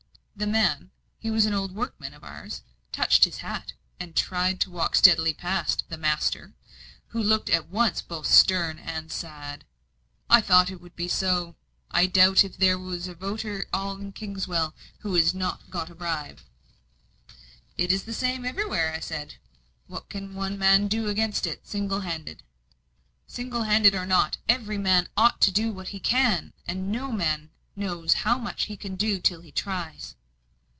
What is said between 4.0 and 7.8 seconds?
tried to walk steadily past "the master," who looked at